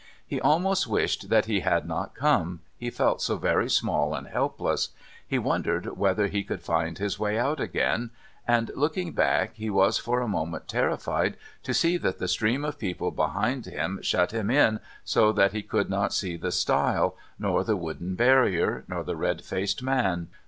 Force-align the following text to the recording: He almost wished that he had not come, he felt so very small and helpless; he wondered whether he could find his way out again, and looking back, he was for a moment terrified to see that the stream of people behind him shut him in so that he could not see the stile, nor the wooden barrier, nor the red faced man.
He 0.25 0.41
almost 0.41 0.87
wished 0.87 1.29
that 1.29 1.45
he 1.45 1.59
had 1.59 1.87
not 1.87 2.15
come, 2.15 2.61
he 2.75 2.89
felt 2.89 3.21
so 3.21 3.37
very 3.37 3.69
small 3.69 4.15
and 4.15 4.25
helpless; 4.25 4.89
he 5.27 5.37
wondered 5.37 5.95
whether 5.95 6.25
he 6.25 6.43
could 6.43 6.63
find 6.63 6.97
his 6.97 7.19
way 7.19 7.37
out 7.37 7.59
again, 7.59 8.09
and 8.47 8.71
looking 8.73 9.11
back, 9.11 9.51
he 9.53 9.69
was 9.69 9.99
for 9.99 10.19
a 10.21 10.27
moment 10.27 10.67
terrified 10.67 11.37
to 11.61 11.71
see 11.75 11.97
that 11.97 12.17
the 12.17 12.27
stream 12.27 12.65
of 12.65 12.79
people 12.79 13.11
behind 13.11 13.67
him 13.67 13.99
shut 14.01 14.31
him 14.31 14.49
in 14.49 14.79
so 15.03 15.31
that 15.31 15.51
he 15.53 15.61
could 15.61 15.87
not 15.91 16.13
see 16.13 16.35
the 16.35 16.51
stile, 16.51 17.15
nor 17.37 17.63
the 17.63 17.77
wooden 17.77 18.15
barrier, 18.15 18.83
nor 18.87 19.03
the 19.03 19.15
red 19.15 19.43
faced 19.45 19.83
man. 19.83 20.29